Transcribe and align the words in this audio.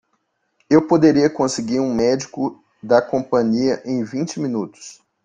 Eu 0.67 0.87
poderia 0.87 1.29
conseguir 1.29 1.79
um 1.79 1.93
médico 1.93 2.63
da 2.81 3.03
companhia 3.03 3.83
em 3.85 4.03
vinte 4.03 4.39
minutos. 4.39 4.99